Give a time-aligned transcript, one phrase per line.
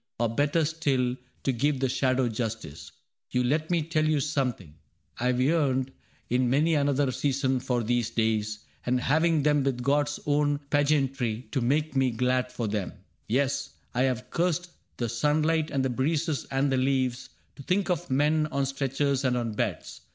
[0.19, 2.91] Or better still, to give the shadow justice.
[3.29, 4.73] You let me tell you something:
[5.19, 5.91] I have yearned
[6.27, 8.65] In many another season for these days.
[8.83, 12.93] And having them with God's own pageantry To make me glad for them,—
[13.27, 18.09] yes, I have cursed The sunlight and the breezes and the leaves To think of
[18.09, 20.01] men on stretchers and on beds.